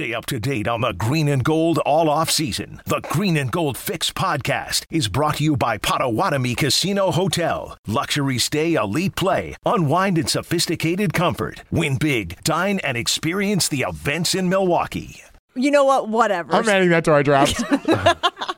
[0.00, 2.80] Stay up to date on the green and gold all off season.
[2.86, 7.76] The Green and Gold Fix podcast is brought to you by Potawatomi Casino Hotel.
[7.86, 11.64] Luxury stay, elite play, unwind in sophisticated comfort.
[11.70, 15.20] Win big, dine, and experience the events in Milwaukee.
[15.54, 16.08] You know what?
[16.08, 16.54] Whatever.
[16.54, 17.62] I'm adding that to our draft.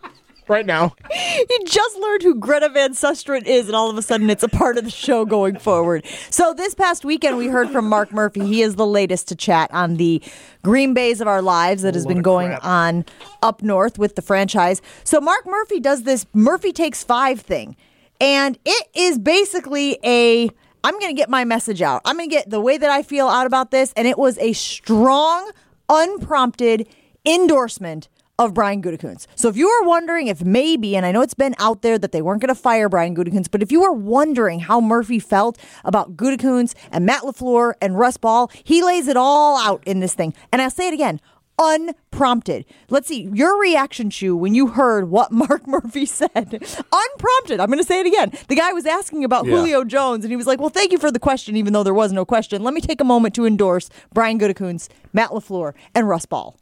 [0.52, 0.94] right now.
[1.10, 4.48] You just learned who Greta Van Susteren is, and all of a sudden it's a
[4.48, 6.04] part of the show going forward.
[6.30, 8.46] So this past weekend, we heard from Mark Murphy.
[8.46, 10.22] He is the latest to chat on the
[10.62, 13.04] Green Bays of our lives that has been going on
[13.42, 14.82] up north with the franchise.
[15.04, 17.74] So Mark Murphy does this Murphy Takes Five thing,
[18.20, 20.50] and it is basically a
[20.84, 22.02] I'm going to get my message out.
[22.04, 24.36] I'm going to get the way that I feel out about this, and it was
[24.38, 25.50] a strong,
[25.88, 26.88] unprompted
[27.24, 29.26] endorsement of Brian Gutekunst.
[29.34, 32.12] So if you were wondering if maybe, and I know it's been out there that
[32.12, 35.58] they weren't going to fire Brian Gutekunst, but if you were wondering how Murphy felt
[35.84, 40.14] about Gutekunst and Matt LaFleur and Russ Ball, he lays it all out in this
[40.14, 40.34] thing.
[40.52, 41.20] And I'll say it again.
[41.58, 42.64] Unprompted.
[42.88, 46.30] Let's see your reaction, Shu, when you heard what Mark Murphy said.
[46.34, 47.60] Unprompted.
[47.60, 48.32] I'm going to say it again.
[48.48, 49.56] The guy was asking about Yeah.
[49.56, 51.94] Julio Jones, and he was like, "Well, thank you for the question, even though there
[51.94, 52.62] was no question.
[52.62, 56.56] Let me take a moment to endorse Brian Gutekunst, Matt LaFleur, and Russ Ball."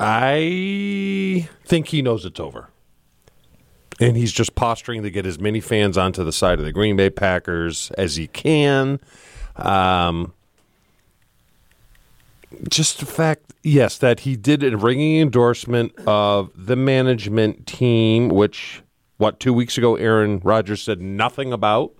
[0.00, 2.70] I think he knows it's over.
[4.00, 6.96] And he's just posturing to get as many fans onto the side of the Green
[6.96, 8.98] Bay Packers as he can.
[9.56, 10.32] Um,
[12.70, 18.82] just the fact, yes, that he did a ringing endorsement of the management team, which,
[19.18, 21.92] what, two weeks ago, Aaron Rodgers said nothing about.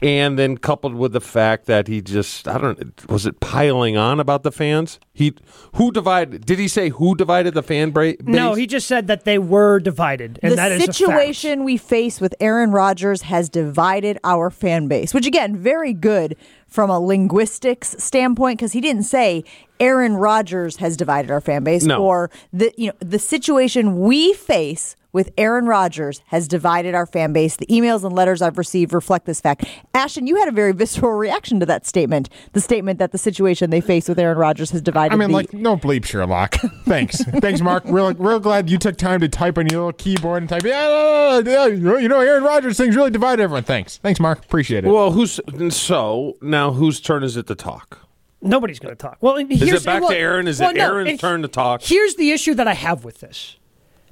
[0.00, 4.20] And then coupled with the fact that he just, I don't was it piling on
[4.20, 5.00] about the fans?
[5.12, 5.34] He,
[5.74, 8.16] who divided, did he say who divided the fan bra- base?
[8.22, 10.96] No, he just said that they were divided, and the that is a fact.
[10.96, 16.36] situation we face with Aaron Rodgers has divided our fan base, which again, very good
[16.68, 19.42] from a linguistics standpoint because he didn't say
[19.80, 22.02] Aaron Rodgers has divided our fan base No.
[22.02, 27.32] or the you know the situation we face with Aaron Rodgers has divided our fan
[27.32, 27.56] base.
[27.56, 29.64] The emails and letters I've received reflect this fact.
[29.94, 32.28] Ashton, you had a very visceral reaction to that statement.
[32.52, 35.34] The statement that the situation they face with Aaron Rodgers has divided I mean, the
[35.34, 36.56] like, no bleep, Sherlock.
[36.84, 37.24] Thanks.
[37.24, 37.84] Thanks, Mark.
[37.86, 41.38] Real, real glad you took time to type on your little keyboard and type, yeah,
[41.38, 41.66] yeah, yeah,
[41.98, 43.64] you know, Aaron Rodgers thing's really divided everyone.
[43.64, 43.96] Thanks.
[43.96, 44.44] Thanks, Mark.
[44.44, 44.88] Appreciate it.
[44.88, 45.40] Well, who's
[45.74, 46.57] so now?
[46.58, 48.00] Now whose turn is it to talk?
[48.42, 49.18] Nobody's going to talk.
[49.20, 50.48] Well, and Is it back well- to Aaron?
[50.48, 51.82] Is well, it no, Aaron's turn to talk?
[51.82, 53.58] Here's the issue that I have with this.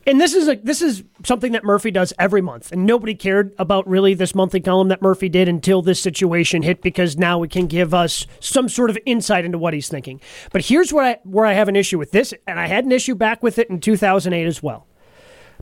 [0.06, 3.52] And this is a, this is something that Murphy does every month, and nobody cared
[3.58, 7.50] about really this monthly column that Murphy did until this situation hit, because now it
[7.50, 10.20] can give us some sort of insight into what he's thinking.
[10.52, 12.92] But here's where I where I have an issue with this, and I had an
[12.92, 14.86] issue back with it in 2008 as well,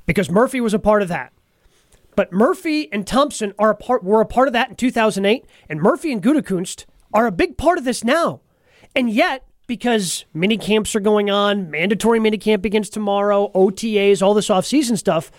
[0.04, 1.32] because Murphy was a part of that.
[2.16, 5.80] But Murphy and Thompson are a part were a part of that in 2008, and
[5.80, 8.40] Murphy and Gutekunst are a big part of this now.
[8.94, 14.34] And yet, because mini camps are going on, mandatory mini camp begins tomorrow, OTAs, all
[14.34, 15.32] this off-season stuff,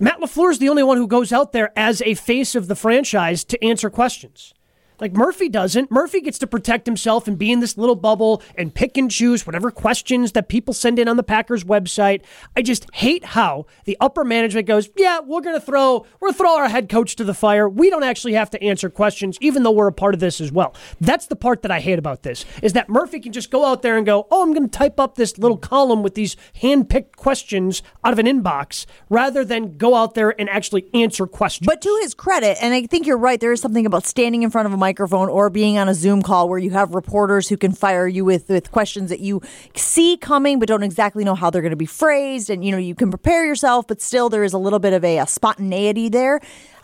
[0.00, 2.76] Matt LaFleur is the only one who goes out there as a face of the
[2.76, 4.54] franchise to answer questions.
[5.00, 5.90] Like Murphy doesn't.
[5.90, 9.46] Murphy gets to protect himself and be in this little bubble and pick and choose
[9.46, 12.22] whatever questions that people send in on the Packers website.
[12.56, 16.56] I just hate how the upper management goes, "Yeah, we're going to throw we're throw
[16.56, 17.68] our head coach to the fire.
[17.68, 20.50] We don't actually have to answer questions even though we're a part of this as
[20.50, 22.44] well." That's the part that I hate about this.
[22.62, 24.98] Is that Murphy can just go out there and go, "Oh, I'm going to type
[24.98, 29.94] up this little column with these hand-picked questions out of an inbox," rather than go
[29.94, 31.66] out there and actually answer questions.
[31.66, 34.50] But to his credit, and I think you're right, there is something about standing in
[34.50, 37.58] front of a microphone or being on a Zoom call where you have reporters who
[37.58, 39.42] can fire you with, with questions that you
[39.74, 42.48] see coming but don't exactly know how they're going to be phrased.
[42.48, 45.04] And, you know, you can prepare yourself, but still there is a little bit of
[45.04, 46.40] a, a spontaneity there.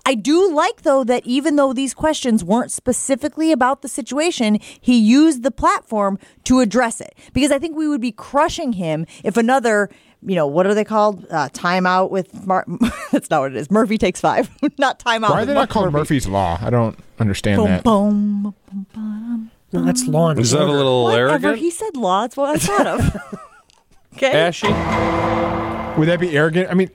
[0.06, 4.98] I do like, though, that even though these questions weren't specifically about the situation, he
[4.98, 7.14] used the platform to address it.
[7.32, 9.88] Because I think we would be crushing him if another,
[10.26, 11.26] you know, what are they called?
[11.30, 12.64] Uh, timeout with Mar-
[13.12, 13.70] That's not what it is.
[13.70, 14.50] Murphy takes five.
[14.78, 15.30] not timeout.
[15.30, 15.98] Why are with they Mark not called Murphy.
[16.14, 16.58] Murphy's Law?
[16.60, 17.84] I don't understand Boom, that.
[17.84, 18.54] boom.
[19.72, 21.30] No, that's law and Is that a little Whatever.
[21.30, 21.58] arrogant?
[21.58, 22.22] He said law.
[22.22, 23.38] That's what I thought of.
[24.16, 24.30] okay.
[24.32, 24.68] Ashy?
[25.98, 26.70] Would that be arrogant?
[26.70, 26.90] I mean,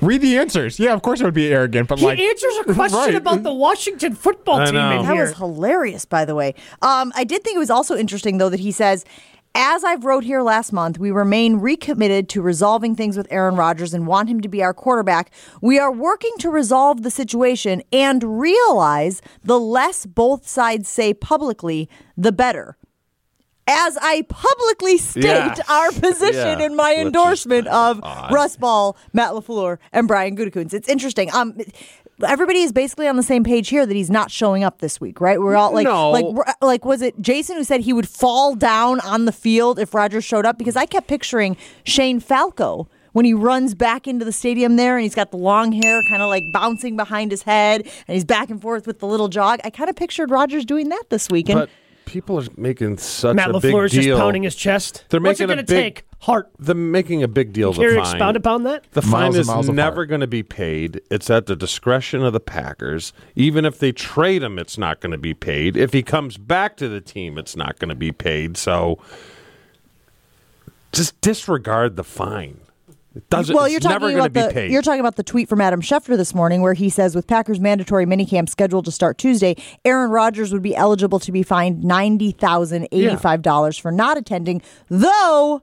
[0.00, 0.78] read the answers.
[0.78, 3.14] Yeah, of course it would be arrogant, but He like, answers a question Right.
[3.14, 5.00] about the Washington football I team know.
[5.00, 5.22] in That here.
[5.24, 6.54] was hilarious, by the way.
[6.80, 9.04] Um, I did think it was also interesting, though, that he says,
[9.54, 13.92] as I've wrote here last month, we remain recommitted to resolving things with Aaron Rodgers
[13.92, 15.30] and want him to be our quarterback.
[15.60, 21.88] We are working to resolve the situation and realize the less both sides say publicly,
[22.16, 22.76] the better.
[23.68, 25.60] As I publicly state Yes.
[25.68, 26.66] our position Yeah.
[26.66, 28.32] in my Let's endorsement of odd.
[28.32, 30.74] Russ Ball, Matt LaFleur, and Brian Gutekunst.
[30.74, 31.32] It's interesting.
[31.32, 31.56] Um,
[32.28, 35.20] everybody is basically on the same page here that he's not showing up this week,
[35.20, 35.40] right?
[35.40, 36.10] We're all like, No.
[36.10, 36.26] like,
[36.60, 40.24] like, was it Jason who said he would fall down on the field if Rodgers
[40.24, 40.58] showed up?
[40.58, 45.02] Because I kept picturing Shane Falco when he runs back into the stadium there and
[45.02, 48.50] he's got the long hair kind of like bouncing behind his head and he's back
[48.50, 49.60] and forth with the little jog.
[49.64, 51.48] I kind of pictured Rodgers doing that this week.
[51.48, 51.70] And But
[52.06, 55.04] people are making such Matt a big LaFleur is just pounding his chest.
[55.10, 56.04] They're What's it making going to take?
[56.22, 56.52] Heart.
[56.60, 58.14] They're making a big deal of Care the to fine.
[58.14, 58.84] expound upon that?
[58.92, 61.00] The fine Miles and is miles never going to be paid.
[61.10, 63.12] It's at the discretion of the Packers.
[63.34, 65.76] Even if they trade him, it's not going to be paid.
[65.76, 68.56] If he comes back to the team, it's not going to be paid.
[68.56, 69.00] So
[70.92, 72.60] just disregard the fine.
[73.16, 73.54] It doesn't.
[73.54, 74.70] well, you're talking never about the paid.
[74.70, 77.58] you're talking about the tweet from Adam Schefter this morning, where he says, with Packers
[77.58, 82.30] mandatory minicamp scheduled to start Tuesday, Aaron Rodgers would be eligible to be fined ninety
[82.30, 85.62] thousand eighty five dollars for not attending, though.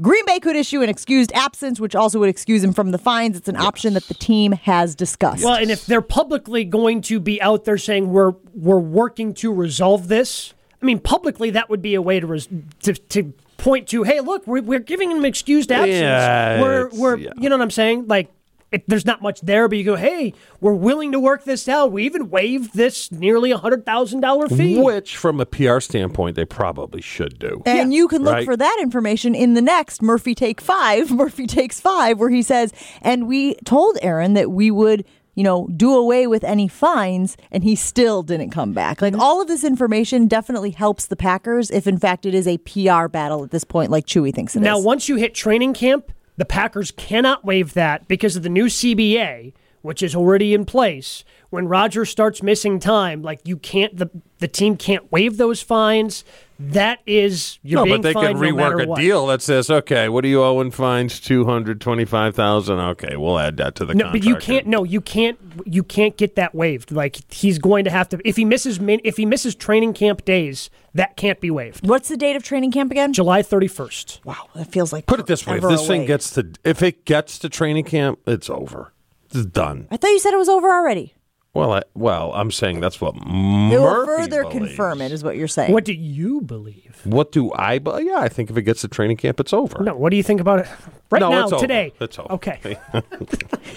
[0.00, 3.36] Green Bay could issue an excused absence, which also would excuse him from the fines.
[3.36, 5.44] It's an option that the team has discussed.
[5.44, 9.52] Well, and if they're publicly going to be out there saying we're we're working to
[9.52, 12.48] resolve this, I mean, publicly that would be a way to res-
[12.82, 16.00] to, to point to, hey, look, we're, we're giving him excused absence.
[16.00, 17.32] Yeah, we're we're yeah.
[17.36, 18.06] you know what I'm saying?
[18.06, 18.30] Like,
[18.72, 21.90] it, there's not much there, but you go, hey, we're willing to work this out.
[21.92, 24.80] We even waived this nearly a hundred thousand dollar fee.
[24.80, 27.62] Which, from a PR standpoint, they probably should do.
[27.66, 28.44] And you can look Right.
[28.44, 32.72] for that information in the next Murphy Take Five, Murphy Takes Five, where he says,
[33.02, 37.64] and we told Aaron that we would, you know, do away with any fines, and
[37.64, 39.02] he still didn't come back.
[39.02, 42.58] Like all of this information definitely helps the Packers if, in fact, it is a
[42.58, 44.64] PR battle at this point, like Chewy thinks it is.
[44.64, 48.64] Now, once you hit training camp, the Packers cannot waive that because of the new
[48.64, 49.52] CBA,
[49.82, 51.22] which is already in place.
[51.50, 54.08] When Roger starts missing time, like you can't, the
[54.38, 56.24] the team can't waive those fines.
[56.62, 58.98] That is you're no, being but they fined could no rework a what.
[59.00, 61.18] deal that says, okay, what do you owe in fines?
[61.18, 62.78] Two hundred twenty-five thousand.
[62.78, 64.24] Okay, we'll add that to the No, contract.
[64.24, 64.66] but you can't.
[64.66, 65.38] No, you can't.
[65.64, 66.92] You can't get that waived.
[66.92, 70.68] Like he's going to have to if he misses if he misses training camp days,
[70.92, 71.88] that can't be waived.
[71.88, 73.14] What's the date of training camp again?
[73.14, 74.20] July thirty first.
[74.24, 76.82] Wow, that feels like Put it this way: if forever this thing gets to, if
[76.82, 78.92] it gets to training camp, it's over.
[79.32, 79.88] It's done.
[79.90, 81.14] I thought you said it was over already.
[81.52, 84.68] Well, I, well, I'm saying that's what It Murphy will further believes.
[84.68, 85.72] confirm it, is what you're saying.
[85.72, 87.00] What do you believe?
[87.02, 87.78] What do I?
[87.80, 89.82] be- Yeah, I think if it gets to training camp, it's over.
[89.82, 90.68] No, what do you think about it
[91.10, 91.60] right No, now it's over.
[91.60, 91.92] today?
[92.00, 92.32] It's over.
[92.34, 92.60] Okay.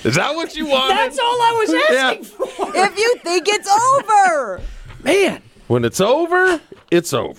[0.03, 0.89] Is that what you want?
[0.89, 2.09] That's all I was Yeah.
[2.11, 2.71] asking for.
[2.75, 4.61] if you think it's over.
[5.03, 6.61] Man, When it's over,
[6.91, 7.31] it's over.